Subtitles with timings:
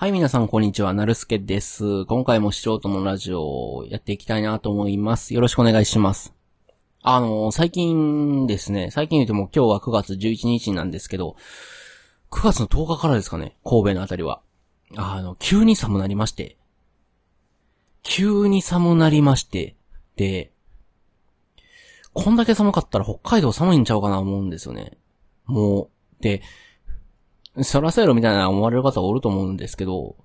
[0.00, 0.94] はい、皆さん、こんにちは。
[0.94, 2.04] なるすけです。
[2.04, 5.34] 今回も素人のラジオをやっていきたいなと思います。
[5.34, 6.32] よろしくお願いします。
[7.02, 11.34] あの、最近ですね、最近言うても今日は9月11日なんですけど、
[12.30, 14.40] 9月の10日からですかね、神戸のあたりは。
[14.94, 16.56] あの、急に寒なりまして、
[18.04, 19.74] 急に寒なりまして、
[20.14, 20.52] で、
[22.12, 24.96] こんだけ寒かったら北海道寒いんちゃうかな思うんですよね。
[25.46, 25.90] も
[26.20, 26.42] う、で、
[27.62, 30.16] そらそうやろみたいな思われる方おると思うんですけど、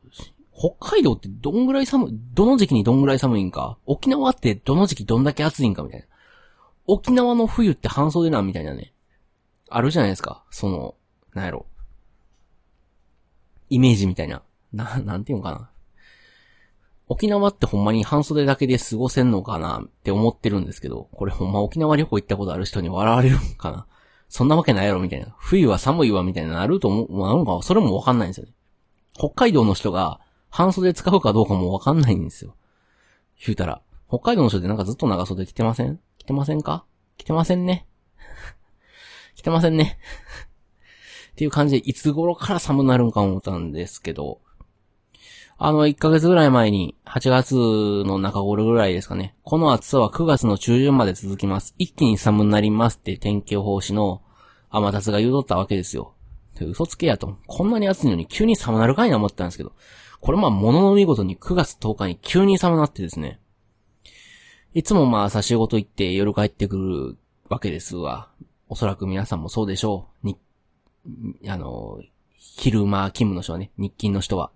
[0.56, 6.06] 北海道ってどんぐらい寒い、どの時期にどんぐらい寒いんか、沖縄ってどの時期どんだけ暑いんかみたいな。
[6.86, 8.94] 沖縄の冬って半袖なんみたいなね。
[9.70, 10.44] あるじゃないですか。
[10.52, 10.96] その、
[11.34, 11.66] なんやろ。
[13.70, 14.44] イメージみたいな。
[14.72, 15.70] な、なんていうんかな。
[17.08, 23.88] 沖縄ってほんまに半袖だけで過ごせんのかなって思ってるんですけど、これほんま沖縄旅行行ったことある人に笑われるんかな。
[24.36, 25.28] そんなわけないやろみたいな。
[25.38, 28.54] 冬は寒いわみたいななると思う、なのか、それもわかんないんですよね。
[29.14, 32.56] 北海道の人が半袖使うかどうかもわかんないんですよ。
[33.46, 33.84] 言うたら。
[34.10, 36.00] 北海道の人ってなんかずっと長袖着てません？
[36.18, 36.84] 着てませんか？
[37.18, 37.86] 着てませんね？
[39.38, 40.00] 着てませんね？
[41.34, 44.42] っていう感じで、いつ頃から寒なるんか思ったんですけど、
[45.60, 49.36] あの、1ヶ月ぐらい前に、8月の中頃ぐらいですかね。
[49.44, 51.76] この暑さは9月の中旬まで続きます。
[51.78, 54.23] 一気に寒になりますって天気予報士の
[54.74, 56.14] 天達が言うとったわけですよ。
[56.60, 57.38] 嘘つけやと。
[57.48, 59.74] こんなに暑いのに急に寒なるかいな思ったんですけど。
[60.20, 63.40] これまあ、物の見事に9月10日に急に寒なってですね。
[64.74, 67.18] いつもまあ、朝仕事行って夜帰ってくる
[67.50, 68.30] わけですわ。
[68.70, 70.28] おそらく皆さんもそうでしょう。
[70.28, 70.38] に、
[71.48, 72.00] あの、
[72.38, 74.52] 昼間勤務の人はね、日勤の人は。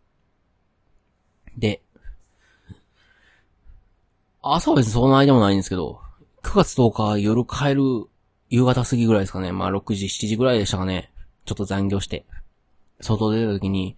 [1.57, 1.81] で、
[4.41, 5.99] 朝は別にその間もないんですけど、
[6.43, 8.07] 9月10日夜帰る
[8.49, 9.51] 夕方過ぎぐらいですかね。
[9.51, 11.11] まあ6時、7時ぐらいでしたかね。
[11.45, 12.25] ちょっと残業して。
[13.01, 13.95] 外出た時に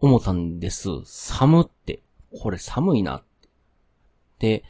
[0.00, 0.88] 思ったんです。
[1.04, 2.02] 寒って。
[2.40, 3.22] これ寒いなっ
[4.38, 4.60] て。
[4.60, 4.64] で、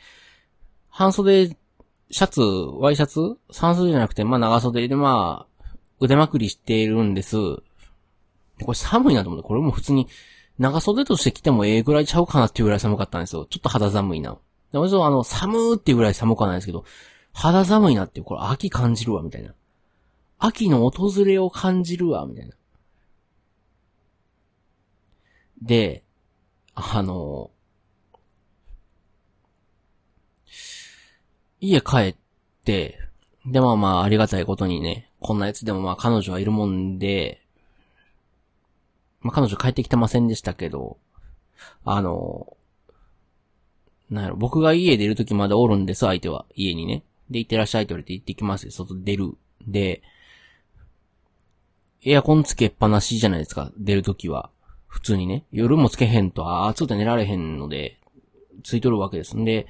[0.91, 3.39] 半袖、シャツ、ワイシャツ？
[3.59, 5.67] 半袖じゃなくて、まあ長袖でまあ、
[5.99, 7.37] 腕まくりしているんです。
[7.39, 7.63] こ
[8.69, 10.09] れ寒いなと思って、これも普通に
[10.59, 13.47] 長袖として着てもええぐらいちゃうかなっていうぐらい寒かったんですよ。
[13.49, 14.37] ちょっと肌寒いな。
[14.73, 16.85] でもちろんあの、寒ーっていうぐらい寒くはないですけど、
[17.33, 19.55] 肌寒いなっていう、これ秋感じるわ、みたいな。
[20.39, 22.55] 秋の訪れを感じるわ、みたいな。
[25.63, 26.03] で、
[26.75, 27.51] あの、
[31.61, 32.17] 家帰っ
[32.65, 32.99] て、
[33.47, 37.41] で、まあまあ、ありがたいことにね、こんなやつでもまあ彼女はいるもんで、
[39.21, 40.99] まあ彼女帰ってきてませんでしたけど、
[41.85, 42.57] あの、
[44.11, 46.45] なんやろ、僕が家出るときまでおるんです、相手は。
[46.55, 47.05] 家にね。
[47.33, 49.35] で、行ってらっしゃいって言われて行ってきます、外出る。
[49.67, 50.03] で、
[52.05, 54.51] エアコンつけっぱなしじゃないですか、出るときは。
[54.87, 55.47] 普通にね。
[55.53, 57.99] 夜もつけへんと、あー暑くて寝られへんので、
[58.63, 59.37] ついとるわけです。
[59.37, 59.67] んで、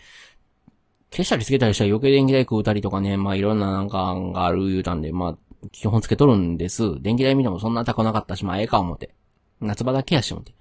[1.12, 7.00] 消したりつけたりしたら余計電気代食うたりとかね、まあいろんななんかがある言うたんで、まあ、基本つけとるんです。
[7.02, 9.14] 電気代見てもそんな高なかったし、まあええか思って。
[9.60, 10.54] 夏場だけやし思って。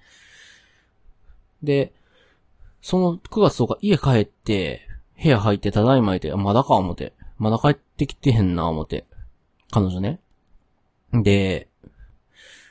[1.64, 1.94] で、
[2.82, 4.88] その9月10日家帰って、
[5.22, 7.14] 部屋入ってただいまいて、まだか思って。
[7.38, 9.06] まだ帰ってきてへんな思って。
[9.70, 10.20] 彼女ね。
[11.14, 11.70] で、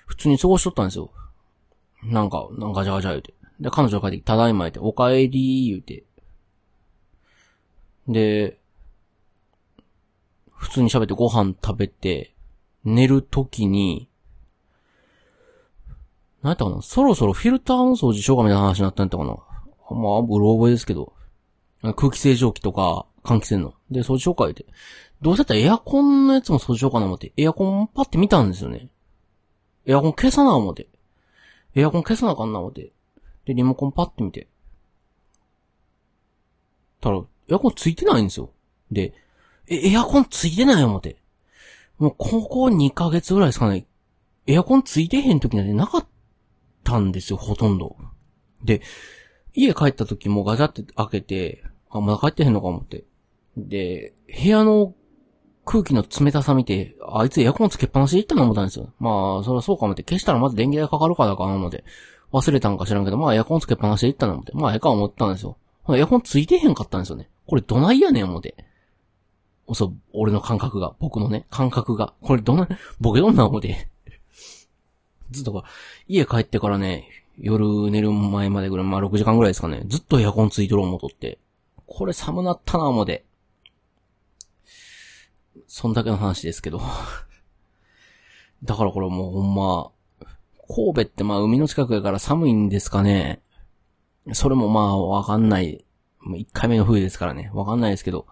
[0.07, 1.13] 普通に過ごしとったんですよ。
[2.03, 3.35] なんか、なんかガチャガチャ言うて。
[3.61, 6.05] で、彼女が帰ってきて、ただいまいて、お帰り言うて。
[8.09, 8.59] で、
[10.53, 12.35] 普通に喋ってご飯食べて、
[12.85, 14.09] 寝るときに、
[16.43, 19.37] なんやったかなそろそろフィルターの掃除しようかみたいな話になったんやったかな
[19.95, 21.13] まあ、うろ覚えですけど。
[21.83, 23.75] 空気清浄機とか、換気扇の。
[23.91, 24.67] で、掃除しようか言うて。
[25.23, 27.33] どうせやったらエアコンのやつも掃除しようかな思って。
[27.37, 28.91] エアコンパって見たんですよね。
[29.87, 30.89] エアコン消さな思って。
[31.75, 32.93] エアコン消さなあかんな思って。
[33.45, 34.49] で、リモコンパって見て。
[37.01, 38.53] たら、エアコンついてないんですよ。
[38.91, 39.15] で、
[39.67, 41.17] え、エアコンついてない思って。
[41.99, 43.87] もう、ここ2ヶ月ぐらいですかね。
[44.47, 46.07] エアコンついてへん時なんてなかっ
[46.83, 47.97] たんですよ、ほとんど。
[48.65, 48.83] で、
[49.55, 53.05] 家帰った時もガチャって開けて、あ、まだ帰ってへんのか思って。
[53.57, 54.95] で、部屋の
[55.65, 58.93] 空気の冷たさ見て、あいつエアコンつけっぱなしで行ったの思ったんですよ。
[58.99, 61.85] まあ、そりゃそうか思って、消したらまず電気代かかるからかな思って。
[62.33, 64.53] 忘れたんか知らんけど、まあエアコンつけっぱなしで行ったの思って。
[64.55, 65.57] まあええか思ったんですよ。
[65.89, 67.29] エアコンついてへんかったんですよね。
[67.47, 68.55] これどないやねん思って。
[69.73, 72.15] そう、俺の感覚が、僕のね、感覚が。
[72.23, 72.69] これどない、
[73.01, 73.89] ボケどんな思って。
[75.31, 75.65] ずっとか、
[76.09, 77.09] 家帰ってからね、
[77.41, 79.83] 夜寝る前までぐらい、まあ6時間ぐらいですかね。
[79.87, 81.39] ずっとエアコンついとる思うとって。
[81.87, 83.25] これ寒なったな思って。
[85.67, 86.81] そんだけの話ですけど。
[88.63, 89.91] だからこれもうほんま、
[90.69, 93.43] 神戸ってまあ海の近くやから寒いんですかね。
[94.33, 95.85] それもまあわかんない。
[96.21, 97.51] もう1回目の冬ですからね。
[97.55, 98.27] わかんないですけど。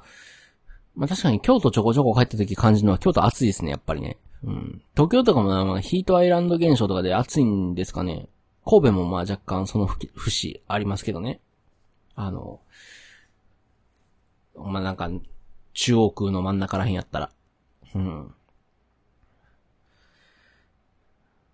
[0.95, 4.19] まあ確かに京都ちょこちょこ帰った時感じるのは京都暑いですね、やっぱりね。
[4.45, 4.83] うん。
[4.95, 8.29] 東京とかもヒートアイランド現象とかで暑いんですかね。
[8.71, 11.41] 神戸もまあ若干その節ありますけどね。
[12.15, 12.61] あの、
[14.55, 15.09] まあなんか、
[15.73, 17.31] 中央空の真ん中らへんやったら。
[17.95, 18.35] うん。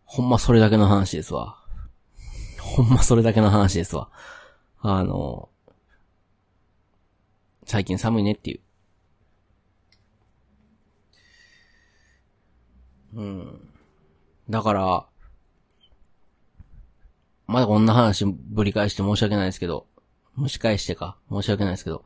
[0.04, 1.56] ほんまそれだけの話ですわ。
[2.60, 4.10] ほんまそれだけの話ですわ。
[4.80, 5.50] あの、
[7.64, 8.60] 最近寒いねっていう。
[13.14, 13.68] うん。
[14.50, 15.06] だから、
[17.54, 19.86] まだこんな話ぶり返して申し訳ないですけど、
[20.36, 22.04] 蒸し返してか、申し訳ないですけど。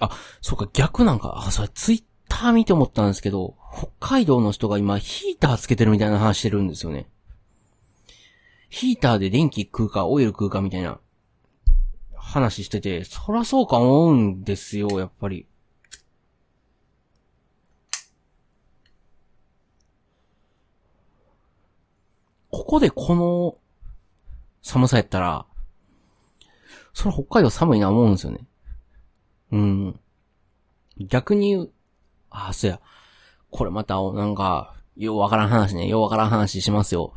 [0.00, 7.08] あ、そうか、逆なんか、あ、それツイッター見て思ったんですけど、北海道の人が今ヒーターつけてるみたいな話してるんですよね。
[8.70, 10.98] ヒーターで電気食うか、オイル食うかみたいな
[12.16, 15.46] 話してて、そらそうか思うんですよ、やっぱり。
[22.68, 23.56] ここでこの
[24.60, 25.46] 寒さやったら、
[26.92, 28.40] それ北海道寒いな思うんですよね。
[29.52, 30.00] うん。
[31.00, 31.70] 逆に、
[32.28, 32.78] あ、そや。
[33.50, 35.88] これまた、なんか、ようわからん話ね。
[35.88, 37.14] ようわからん話しますよ。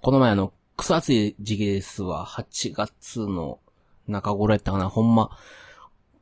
[0.00, 2.26] この前あの、草暑い時期ですわ。
[2.26, 3.60] 8月の
[4.08, 4.88] 中頃やったかな。
[4.88, 5.30] ほんま。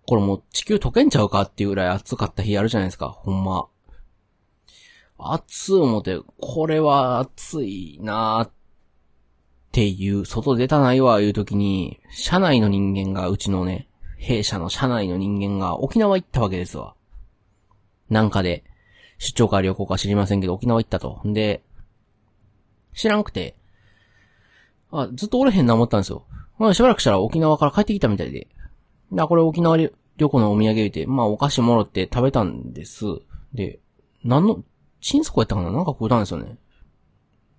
[0.07, 3.09] これもう地球溶けんちゃうかっていうぐらい暑かった日あるじゃないですか。
[3.09, 3.69] ほんま。
[5.23, 8.51] 暑思って、これは暑いなーっ
[9.73, 16.95] ていう、外出たないわ、いう時に、社内の人間が、うちのね、弊社の社内の人間が沖縄行ったわけですわ。
[18.09, 18.65] なんかで、
[19.19, 21.21] 出張か旅行か知りませんけど、沖縄行ったと。
[21.27, 21.63] んで、
[22.95, 23.55] 知らんくて、
[24.91, 26.25] あ、ずっとおれへんな思ったんですよ。
[26.59, 28.49] まあ、しばらくしたら沖縄から帰ってきたみたいで。
[29.13, 33.05] で、これ沖縄旅行のお土産言うて、まあ、お菓子もろって食べたんです。
[33.55, 33.79] で、
[34.25, 34.63] なんの、
[35.01, 35.71] チンスコやったかな？
[35.71, 36.59] なんか食うたんですよね。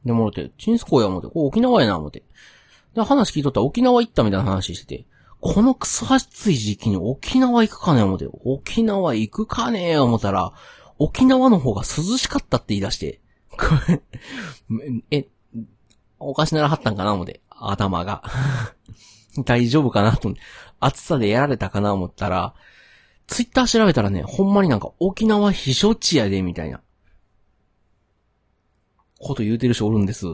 [0.05, 2.23] で、もろて、チンスコや思って、これ沖縄やな思って。
[2.95, 5.05] で、話聞いとったら沖縄行ったみたいな話してて、
[5.39, 10.53] このクソ暑い時期に沖縄行くかね思って、沖縄行くかね思ったら、
[10.99, 13.57] 沖縄の方が涼しかったって言い出して、こ
[13.87, 14.01] れ
[15.09, 15.27] え、
[16.19, 18.23] おかしならはったんかな思って、頭が。
[19.45, 20.33] 大丈夫かなと、
[20.79, 22.53] 暑さでやられたかな思ったら、
[23.27, 26.81] ツイッター調べたらね、ほんまになんか沖縄避暑地やで、みたいな。
[29.21, 30.25] こと言うてる人おるんです。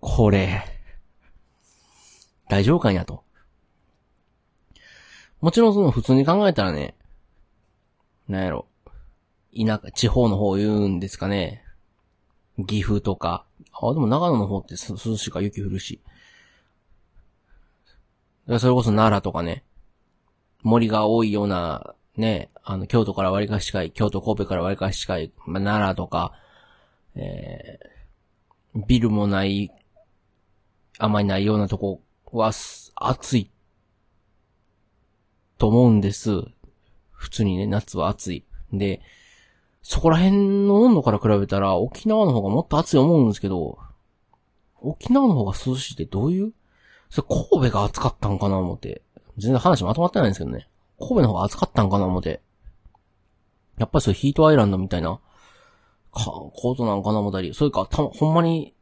[0.00, 0.64] これ、
[2.48, 3.22] 大丈夫かんやと。
[5.40, 6.96] もちろんその普通に考えたらね、
[8.28, 8.66] なんやろ。
[9.56, 11.64] 田舎、地方の方言うんですかね。
[12.66, 13.46] 岐阜とか。
[13.72, 16.00] あ、でも長野の方って涼しいか雪降るし。
[18.46, 19.64] それこそ奈良とかね。
[20.62, 26.34] 森が多いような、ね、あの、京都から割りかし近い、京都神戸から割りかし近い、まあ、奈良とか、
[27.14, 29.70] えー、ビルもない、
[30.98, 32.52] あまりないようなとこは、
[32.96, 33.50] 暑い、
[35.58, 36.42] と思うんです。
[37.12, 38.44] 普通にね、夏は暑い。
[38.72, 39.00] で、
[39.82, 43.78] そこら辺の温度から比べたら、沖縄の方がもっと暑い思うんですけど、
[44.80, 46.52] 沖縄の方が涼しいってどういう？
[47.08, 49.02] それ神戸が暑かったんかな思って。
[49.38, 50.68] 全然話まとまってないんですけどね。
[50.98, 52.42] 神戸の方が暑かったんかな思って。
[53.78, 55.20] やっぱりそうヒートアイランドみたいな、
[56.12, 58.74] か、コートなんかな思ったり、それか、た、ほんまに、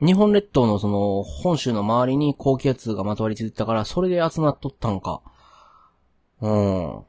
[0.00, 5.22] 日本列島のその、本州の周りに高気圧がまとわりついてたから、それで集まっとったんか。
[6.40, 7.04] うん。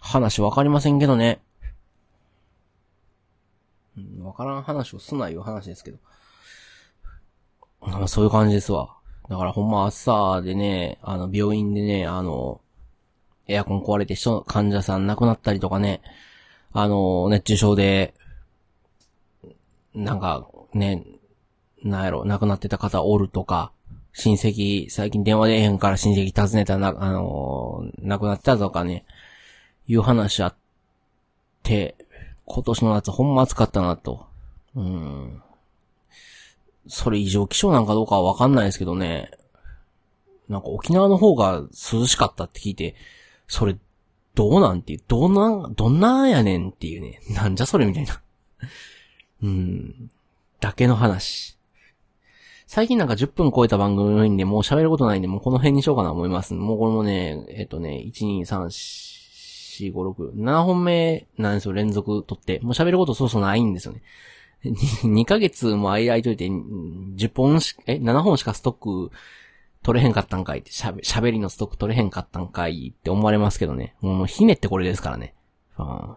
[0.00, 1.40] 話わかりませんけどね。
[4.20, 5.98] わからん話をすないう話ですけど。
[7.80, 8.96] まあ、そういう感じですわ。
[9.32, 12.60] だからほんま朝でね、あの、病院でね、あの、
[13.48, 16.02] エアコン壊れて人、患者さん亡くなったりとかね、
[16.74, 18.12] あの、熱中症で、
[19.94, 21.06] なんか、ね、
[21.82, 23.72] なんやろ、亡くなってた方おるとか、
[24.12, 29.06] 親戚、最近電話でえへんから親戚訪ねたな、あの亡くなったとかね、
[29.88, 30.54] いう話あっ
[31.62, 31.96] て、
[32.44, 34.26] 今年の夏ほんま暑かったなと。
[34.76, 35.42] うん。
[36.86, 39.30] それ異常気象なんかどうかはわかんないですけどね。
[40.48, 41.62] なんか沖縄の方が
[41.92, 42.94] 涼しかったって聞いて、
[43.46, 43.76] それ、
[44.34, 47.20] どうなんていう、どんな、どんなんやねんっていうね。
[47.30, 48.20] なんじゃそれみたいな。
[49.42, 50.10] うん。
[50.60, 51.58] だけの話。
[52.66, 56.54] 最近なんか10分超えた番組多いんでもう喋ることないんで、もうこの辺にしようかな思います。
[56.54, 58.64] もうこれもね、えっ、とね、1、2、3、
[59.90, 62.60] 4、5、6、7本目なんですよ、連続撮って。
[62.60, 64.02] もう喋ることそうそうないんですよね。
[65.04, 69.10] 2ヶ月も間空いといて、10本し、え、7本しかストック
[69.82, 73.96] 取れへんかったんかいって、しゃべ、喋りのストック取れへんかったんかいって思われますけどね。
[74.00, 75.34] もう、ひねってこれですからね。
[75.78, 76.16] うん、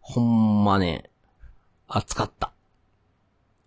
[0.00, 1.10] ほんまね、
[1.88, 2.52] 暑かった。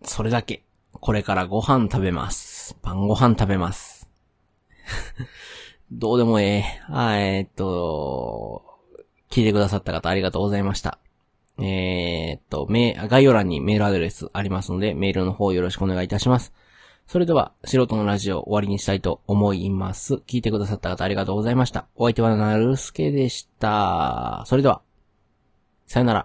[0.04, 0.64] それだけ。
[0.94, 2.78] これからご飯食べます。
[2.82, 4.10] 晩ご飯食べます。
[5.92, 6.82] どうでもええ。
[6.88, 8.64] あえ、っと、
[9.30, 10.98] 聞いてくださった方ありがとうございました。
[11.62, 16.54] えー、っと、概要欄にメールアドレスありますので、メールの方よろしくお願いいたします。
[17.08, 20.16] それでは、素人のラジオ終わりにしたいと思います。
[20.28, 21.88] 聞いてくださった方ありがとうございました。
[21.96, 24.44] お相手はなるすけでした。
[24.46, 24.82] それでは、
[25.88, 26.18] さよなら。